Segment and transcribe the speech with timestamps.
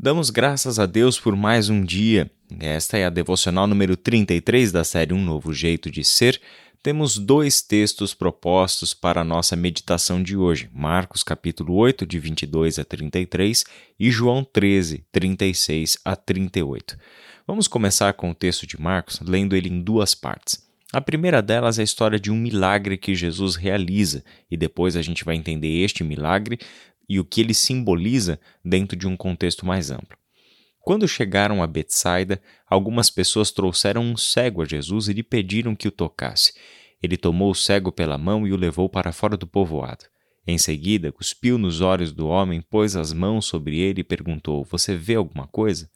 [0.00, 2.30] Damos graças a Deus por mais um dia.
[2.60, 6.40] Esta é a devocional número 33 da série Um Novo Jeito de Ser.
[6.80, 12.78] Temos dois textos propostos para a nossa meditação de hoje: Marcos capítulo 8, de 22
[12.78, 13.64] a 33
[13.98, 16.96] e João 13, 36 a 38.
[17.44, 20.64] Vamos começar com o texto de Marcos, lendo ele em duas partes.
[20.92, 25.02] A primeira delas é a história de um milagre que Jesus realiza, e depois a
[25.02, 26.56] gente vai entender este milagre
[27.08, 30.18] e o que ele simboliza dentro de um contexto mais amplo.
[30.80, 35.88] Quando chegaram a Betsaida, algumas pessoas trouxeram um cego a Jesus e lhe pediram que
[35.88, 36.52] o tocasse.
[37.02, 40.06] Ele tomou o cego pela mão e o levou para fora do povoado.
[40.46, 44.96] Em seguida, cuspiu nos olhos do homem, pôs as mãos sobre ele e perguntou: Você
[44.96, 45.90] vê alguma coisa?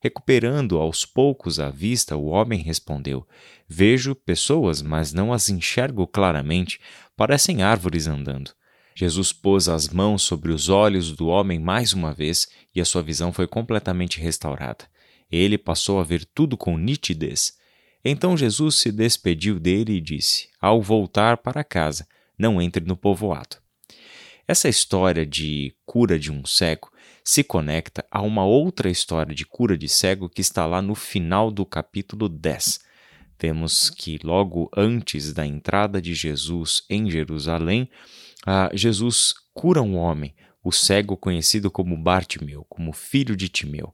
[0.00, 3.28] Recuperando aos poucos a vista, o homem respondeu:
[3.68, 6.80] Vejo pessoas, mas não as enxergo claramente,
[7.14, 8.52] parecem árvores andando.
[8.94, 13.02] Jesus pôs as mãos sobre os olhos do homem mais uma vez e a sua
[13.02, 14.86] visão foi completamente restaurada.
[15.30, 17.56] Ele passou a ver tudo com nitidez.
[18.04, 22.06] Então Jesus se despediu dele e disse: Ao voltar para casa,
[22.38, 23.56] não entre no povoado.
[24.46, 26.90] Essa história de cura de um cego
[27.24, 31.50] se conecta a uma outra história de cura de cego que está lá no final
[31.50, 32.80] do capítulo 10.
[33.38, 37.88] Temos que, logo antes da entrada de Jesus em Jerusalém,
[38.46, 43.92] ah, Jesus cura um homem, o cego conhecido como Bartimeu, como filho de Timeu.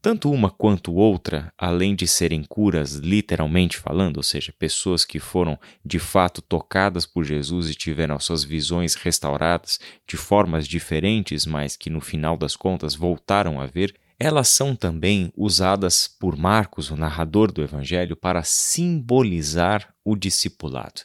[0.00, 5.56] Tanto uma quanto outra, além de serem curas literalmente falando, ou seja, pessoas que foram
[5.84, 11.88] de fato tocadas por Jesus e tiveram suas visões restauradas de formas diferentes, mas que
[11.88, 17.52] no final das contas voltaram a ver, elas são também usadas por Marcos, o narrador
[17.52, 21.02] do Evangelho, para simbolizar o discipulado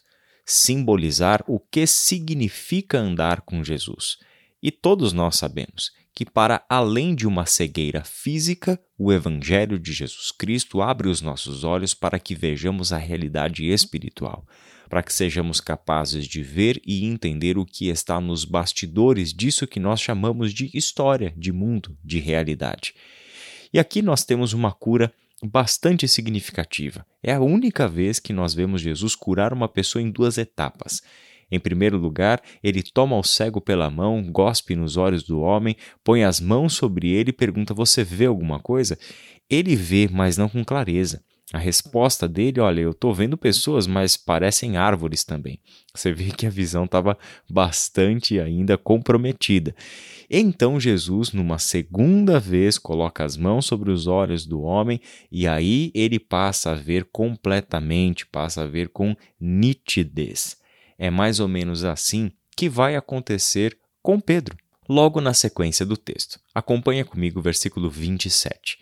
[0.49, 4.17] simbolizar o que significa andar com Jesus.
[4.63, 10.31] E todos nós sabemos que, para além de uma cegueira física, o Evangelho de Jesus
[10.31, 14.47] Cristo abre os nossos olhos para que vejamos a realidade espiritual,
[14.89, 19.81] para que sejamos capazes de ver e entender o que está nos bastidores disso que
[19.81, 22.95] nós chamamos de história, de mundo, de realidade.
[23.73, 25.13] E aqui nós temos uma cura
[25.43, 27.05] bastante significativa.
[27.21, 31.01] É a única vez que nós vemos Jesus curar uma pessoa em duas etapas.
[31.49, 36.23] Em primeiro lugar, ele toma o cego pela mão, gospe nos olhos do homem, põe
[36.23, 38.97] as mãos sobre ele e pergunta: Você vê alguma coisa?
[39.49, 41.23] Ele vê, mas não com clareza.
[41.53, 45.61] A resposta dele, olha, eu estou vendo pessoas, mas parecem árvores também.
[45.95, 47.17] Você vê que a visão estava
[47.49, 49.73] bastante ainda comprometida.
[50.29, 54.99] Então Jesus, numa segunda vez, coloca as mãos sobre os olhos do homem
[55.31, 60.57] e aí ele passa a ver completamente, passa a ver com nitidez.
[60.99, 64.57] É mais ou menos assim que vai acontecer com Pedro,
[64.89, 66.41] logo na sequência do texto.
[66.53, 68.79] Acompanha comigo o versículo 27.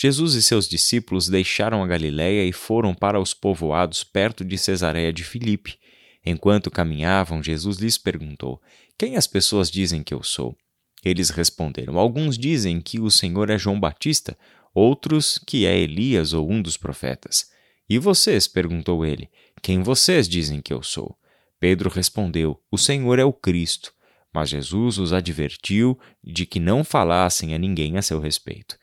[0.00, 5.12] Jesus e seus discípulos deixaram a Galiléia e foram para os povoados perto de Cesareia
[5.12, 5.76] de Filipe.
[6.24, 8.62] Enquanto caminhavam, Jesus lhes perguntou:
[8.96, 10.56] Quem as pessoas dizem que eu sou?
[11.04, 14.38] Eles responderam: Alguns dizem que o Senhor é João Batista,
[14.72, 17.50] outros que é Elias ou um dos profetas.
[17.90, 18.46] E vocês?
[18.46, 19.28] perguntou ele:
[19.60, 21.18] Quem vocês dizem que eu sou?
[21.58, 23.92] Pedro respondeu: O Senhor é o Cristo.
[24.32, 28.78] Mas Jesus os advertiu de que não falassem a ninguém a seu respeito.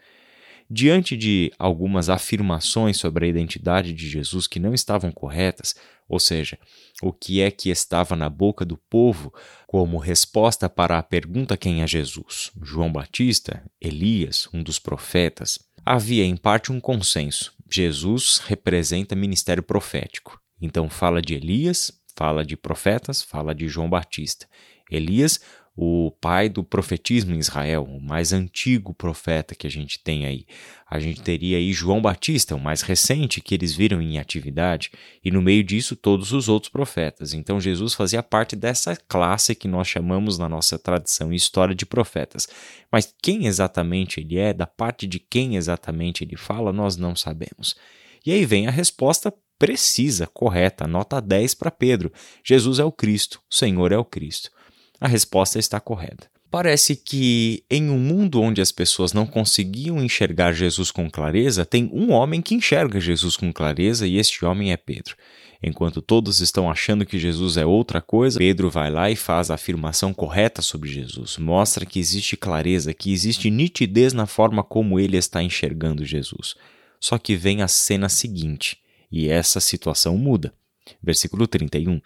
[0.69, 5.75] Diante de algumas afirmações sobre a identidade de Jesus que não estavam corretas,
[6.09, 6.57] ou seja,
[7.01, 9.33] o que é que estava na boca do povo
[9.67, 12.51] como resposta para a pergunta quem é Jesus?
[12.61, 13.63] João Batista?
[13.79, 14.47] Elias?
[14.53, 15.59] Um dos profetas?
[15.85, 17.53] Havia em parte um consenso.
[17.71, 20.39] Jesus representa ministério profético.
[20.59, 24.47] Então fala de Elias, fala de profetas, fala de João Batista.
[24.89, 25.39] Elias,
[25.77, 30.45] o pai do profetismo em Israel, o mais antigo profeta que a gente tem aí.
[30.89, 34.91] A gente teria aí João Batista, o mais recente que eles viram em atividade,
[35.23, 37.33] e no meio disso todos os outros profetas.
[37.33, 41.85] Então Jesus fazia parte dessa classe que nós chamamos na nossa tradição e história de
[41.85, 42.47] profetas.
[42.89, 47.75] Mas quem exatamente ele é, da parte de quem exatamente ele fala, nós não sabemos.
[48.25, 52.11] E aí vem a resposta precisa, correta, nota 10 para Pedro.
[52.43, 54.51] Jesus é o Cristo, o Senhor é o Cristo
[54.99, 56.27] a resposta está correta.
[56.49, 61.89] Parece que em um mundo onde as pessoas não conseguiam enxergar Jesus com clareza, tem
[61.91, 65.15] um homem que enxerga Jesus com clareza e este homem é Pedro.
[65.61, 69.55] Enquanto todos estão achando que Jesus é outra coisa, Pedro vai lá e faz a
[69.55, 71.37] afirmação correta sobre Jesus.
[71.37, 76.55] Mostra que existe clareza, que existe nitidez na forma como ele está enxergando Jesus.
[76.99, 78.77] Só que vem a cena seguinte
[79.11, 80.53] e essa situação muda.
[81.01, 82.01] Versículo 31.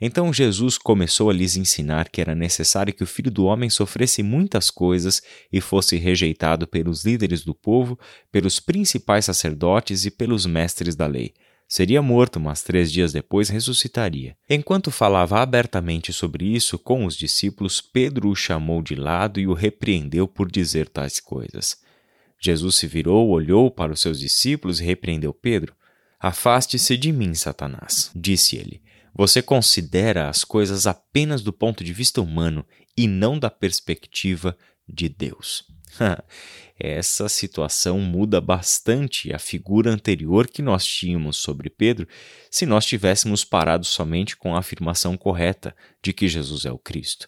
[0.00, 4.22] Então Jesus começou a lhes ensinar que era necessário que o filho do homem sofresse
[4.22, 7.98] muitas coisas e fosse rejeitado pelos líderes do povo,
[8.30, 11.32] pelos principais sacerdotes e pelos mestres da lei.
[11.68, 14.36] Seria morto, mas três dias depois ressuscitaria.
[14.46, 19.54] Enquanto falava abertamente sobre isso com os discípulos, Pedro o chamou de lado e o
[19.54, 21.78] repreendeu por dizer tais coisas.
[22.38, 25.74] Jesus se virou, olhou para os seus discípulos e repreendeu Pedro.
[26.22, 28.80] Afaste-se de mim, Satanás, disse ele.
[29.12, 32.64] Você considera as coisas apenas do ponto de vista humano
[32.96, 34.56] e não da perspectiva
[34.88, 35.64] de Deus.
[36.78, 42.06] Essa situação muda bastante a figura anterior que nós tínhamos sobre Pedro
[42.48, 47.26] se nós tivéssemos parado somente com a afirmação correta de que Jesus é o Cristo.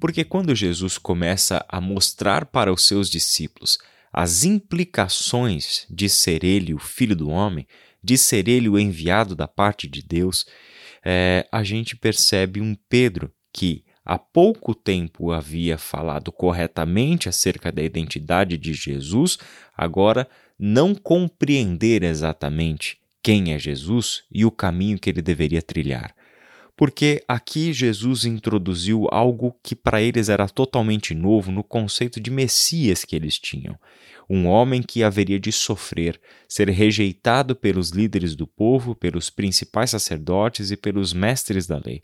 [0.00, 3.76] Porque quando Jesus começa a mostrar para os seus discípulos
[4.10, 7.66] as implicações de ser ele o filho do homem,
[8.02, 10.46] de ser ele o enviado da parte de Deus,
[11.04, 17.82] é, a gente percebe um Pedro que há pouco tempo havia falado corretamente acerca da
[17.82, 19.38] identidade de Jesus,
[19.76, 20.28] agora
[20.58, 26.14] não compreender exatamente quem é Jesus e o caminho que ele deveria trilhar.
[26.76, 33.04] Porque aqui Jesus introduziu algo que para eles era totalmente novo no conceito de Messias
[33.04, 33.78] que eles tinham
[34.28, 40.70] um homem que haveria de sofrer, ser rejeitado pelos líderes do povo, pelos principais sacerdotes
[40.70, 42.02] e pelos mestres da lei.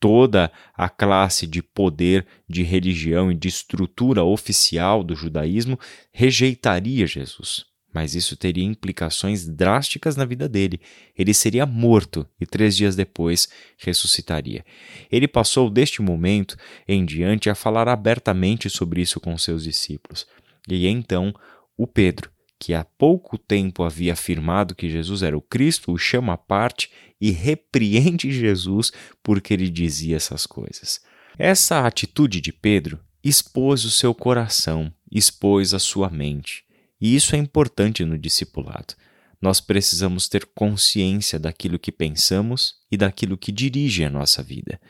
[0.00, 5.78] Toda a classe de poder, de religião e de estrutura oficial do judaísmo
[6.10, 7.66] rejeitaria Jesus.
[7.94, 10.80] Mas isso teria implicações drásticas na vida dele.
[11.16, 13.48] Ele seria morto e três dias depois
[13.78, 14.64] ressuscitaria.
[15.10, 16.56] Ele passou deste momento
[16.88, 20.26] em diante a falar abertamente sobre isso com seus discípulos.
[20.68, 21.32] E então
[21.76, 26.32] o Pedro, que há pouco tempo havia afirmado que Jesus era o Cristo, o chama
[26.32, 26.90] à parte
[27.20, 28.90] e repreende Jesus
[29.22, 31.00] porque ele dizia essas coisas.
[31.38, 36.63] Essa atitude de Pedro expôs o seu coração, expôs a sua mente.
[37.04, 38.94] E isso é importante no discipulado.
[39.38, 44.80] Nós precisamos ter consciência daquilo que pensamos e daquilo que dirige a nossa vida.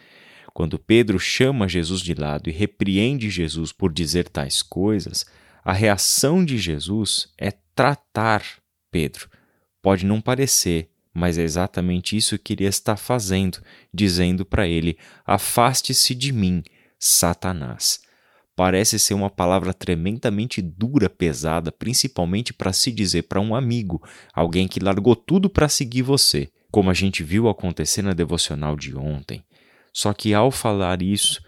[0.52, 5.26] Quando Pedro chama Jesus de lado e repreende Jesus por dizer tais coisas,
[5.64, 8.44] a reação de Jesus é tratar
[8.92, 9.28] Pedro.
[9.82, 13.58] Pode não parecer, mas é exatamente isso que ele está fazendo,
[13.92, 14.96] dizendo para ele:
[15.26, 16.62] Afaste-se de mim,
[16.96, 18.03] Satanás.
[18.56, 24.00] Parece ser uma palavra tremendamente dura, pesada, principalmente para se dizer para um amigo,
[24.32, 28.96] alguém que largou tudo para seguir você, como a gente viu acontecer na devocional de
[28.96, 29.44] ontem.
[29.92, 31.42] Só que ao falar isso,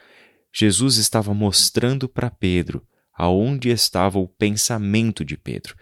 [0.53, 2.83] Jesus estava mostrando para Pedro
[3.17, 5.75] aonde estava o pensamento de Pedro.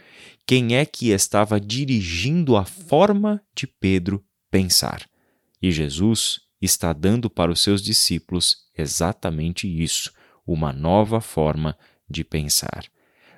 [0.46, 5.04] Quem é que estava dirigindo a forma de Pedro pensar?
[5.60, 10.12] E Jesus está dando para os seus discípulos exatamente isso,
[10.46, 11.76] uma nova forma
[12.08, 12.84] de pensar.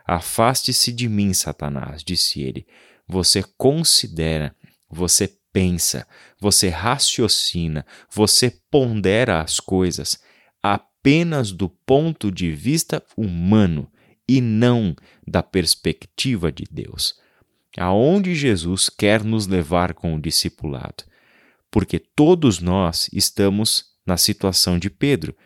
[0.07, 2.67] Afaste-se de mim, Satanás, disse ele.
[3.09, 4.55] Você considera,
[4.89, 6.07] você pensa,
[6.41, 10.21] você raciocina, você pondera as coisas
[10.63, 13.91] apenas do ponto de vista humano
[14.29, 14.95] e não
[15.27, 17.15] da perspectiva de Deus.
[17.77, 21.05] Aonde Jesus quer nos levar com o discipulado?
[21.71, 25.37] Porque todos nós estamos na situação de Pedro,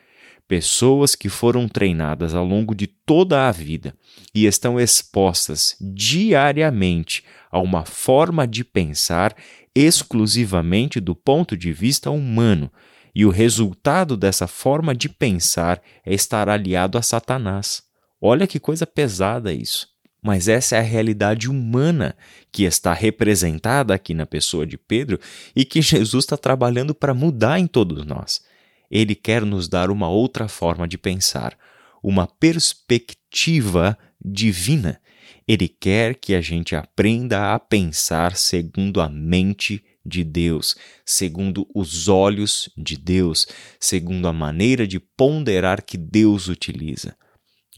[0.50, 3.94] pessoas que foram treinadas ao longo de toda a vida
[4.34, 9.32] e estão expostas diariamente a uma forma de pensar
[9.72, 12.68] exclusivamente do ponto de vista humano,
[13.14, 17.84] e o resultado dessa forma de pensar é estar aliado a Satanás.
[18.20, 19.86] Olha que coisa pesada isso.
[20.20, 22.16] Mas essa é a realidade humana
[22.50, 25.20] que está representada aqui na pessoa de Pedro
[25.54, 28.49] e que Jesus está trabalhando para mudar em todos nós.
[28.90, 31.56] Ele quer nos dar uma outra forma de pensar,
[32.02, 35.00] uma perspectiva divina.
[35.46, 42.08] Ele quer que a gente aprenda a pensar segundo a mente de Deus, segundo os
[42.08, 43.46] olhos de Deus,
[43.78, 47.16] segundo a maneira de ponderar que Deus utiliza.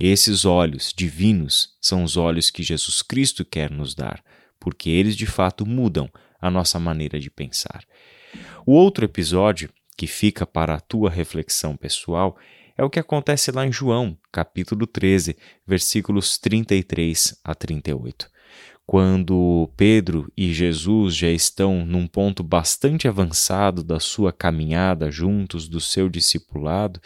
[0.01, 4.23] Esses olhos divinos são os olhos que Jesus Cristo quer nos dar,
[4.59, 7.85] porque eles de fato mudam a nossa maneira de pensar.
[8.67, 9.71] O outro episódio
[10.03, 12.37] que fica para a tua reflexão pessoal
[12.77, 18.29] é o que acontece lá em João, capítulo 13, versículos 33 a 38
[18.85, 25.81] quando Pedro e Jesus já estão num ponto bastante avançado da sua caminhada juntos, do
[25.81, 27.01] seu discipulado,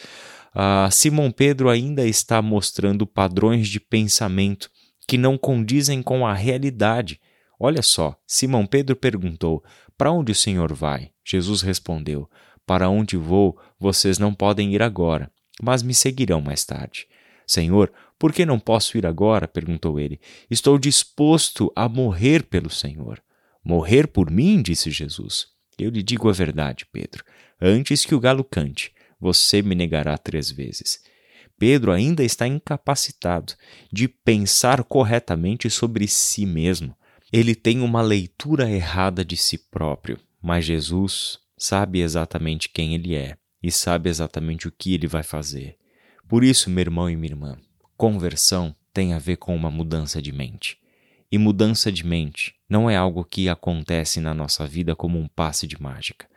[0.91, 4.71] Simão Pedro ainda está mostrando padrões de pensamento
[5.07, 7.21] que não condizem com a realidade.
[7.61, 9.63] Olha só, Simão Pedro perguntou:
[9.99, 11.11] Para onde o Senhor vai?
[11.23, 12.29] Jesus respondeu:
[12.67, 15.31] Para onde vou, vocês não podem ir agora,
[15.63, 17.07] mas me seguirão mais tarde.
[17.47, 19.47] Senhor, por que não posso ir agora?
[19.47, 20.21] perguntou ele.
[20.51, 23.23] Estou disposto a morrer pelo Senhor.
[23.65, 24.61] Morrer por mim?
[24.61, 25.47] disse Jesus.
[25.79, 27.25] Eu lhe digo a verdade, Pedro.
[27.61, 31.01] Antes que o galo cante, você me negará três vezes.
[31.59, 33.55] Pedro ainda está incapacitado
[33.93, 36.97] de pensar corretamente sobre si mesmo.
[37.33, 43.37] Ele tem uma leitura errada de si próprio, mas Jesus sabe exatamente quem ele é
[43.63, 45.77] e sabe exatamente o que ele vai fazer.
[46.29, 47.59] Por isso, meu irmão e minha irmã,
[47.97, 50.79] conversão tem a ver com uma mudança de mente.
[51.31, 55.67] E mudança de mente não é algo que acontece na nossa vida como um passe
[55.67, 56.29] de mágica.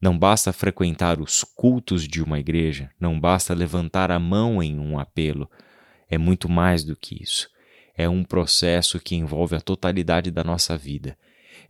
[0.00, 4.98] Não basta frequentar os cultos de uma igreja, não basta levantar a mão em um
[4.98, 5.48] apelo.
[6.08, 7.48] É muito mais do que isso.
[7.94, 11.16] É um processo que envolve a totalidade da nossa vida.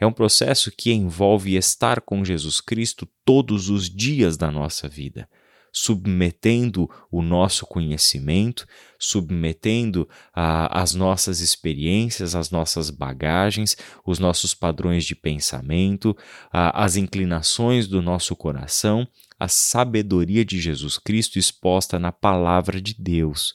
[0.03, 5.29] É um processo que envolve estar com Jesus Cristo todos os dias da nossa vida
[5.73, 8.67] submetendo o nosso conhecimento,
[8.99, 16.15] submetendo a, as nossas experiências, as nossas bagagens, os nossos padrões de pensamento,
[16.53, 19.09] a, as inclinações do nosso coração,
[19.41, 23.55] a sabedoria de Jesus Cristo exposta na palavra de Deus.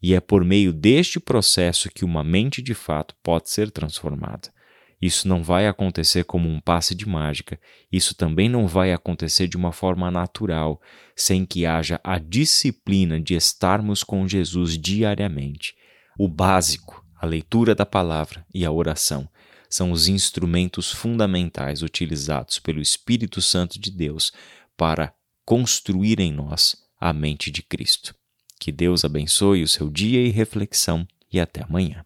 [0.00, 4.54] E é por meio deste processo que uma mente de fato pode ser transformada.
[5.00, 7.60] Isso não vai acontecer como um passe de mágica.
[7.92, 10.80] Isso também não vai acontecer de uma forma natural,
[11.14, 15.74] sem que haja a disciplina de estarmos com Jesus diariamente.
[16.18, 19.28] O básico, a leitura da palavra e a oração,
[19.68, 24.32] são os instrumentos fundamentais utilizados pelo Espírito Santo de Deus
[24.76, 25.12] para
[25.44, 28.14] construir em nós a mente de Cristo.
[28.58, 32.05] Que Deus abençoe o seu dia e reflexão e até amanhã.